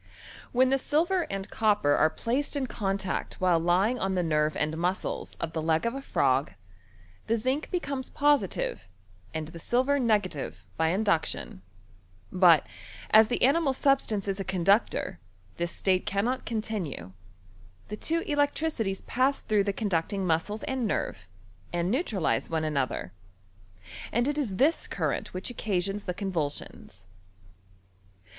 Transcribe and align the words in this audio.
When 0.51 0.71
the 0.71 0.79
silver 0.79 1.27
and 1.29 1.47
copper 1.51 1.91
are 1.93 2.09
placed 2.09 2.55
in 2.55 2.65
contact 2.65 3.35
while 3.39 3.59
lying 3.59 3.99
on 3.99 4.15
the 4.15 4.23
nerve 4.23 4.57
and 4.57 4.75
mus 4.75 5.03
cles 5.03 5.35
of 5.39 5.53
the 5.53 5.61
leg 5.61 5.85
of 5.85 5.93
a 5.93 6.01
frog, 6.01 6.53
the 7.27 7.37
zinc 7.37 7.69
becomes 7.69 8.09
positive, 8.09 8.89
and 9.31 9.49
the 9.49 9.59
silver 9.59 9.99
negative, 9.99 10.65
by 10.75 10.87
induction; 10.87 11.61
but, 12.31 12.65
as 13.11 13.27
the 13.27 13.43
animal 13.43 13.73
substance 13.73 14.27
is 14.27 14.39
a 14.39 14.43
conductor, 14.43 15.19
this 15.57 15.71
state 15.71 16.07
cannot 16.07 16.47
continue: 16.47 17.11
the 17.89 17.95
two 17.95 18.21
electricities 18.21 19.01
pass 19.01 19.43
through 19.43 19.65
the 19.65 19.71
con 19.71 19.89
ducting 19.89 20.21
muscles 20.21 20.63
and 20.63 20.87
nerve, 20.87 21.27
and 21.71 21.91
neutralize 21.91 22.49
one 22.49 22.65
ano 22.65 22.87
ther. 22.87 23.11
And 24.11 24.27
it 24.27 24.39
is 24.39 24.55
this 24.55 24.87
current 24.87 25.31
which 25.35 25.51
occasions 25.51 26.05
the 26.05 26.15
convulsions. 26.15 27.05